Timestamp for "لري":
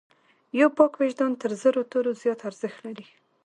2.85-3.05